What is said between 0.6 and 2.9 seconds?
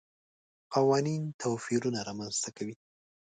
قوانین توپیرونه رامنځته کوي.